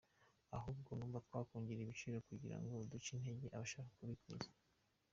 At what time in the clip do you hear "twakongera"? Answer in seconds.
1.27-1.79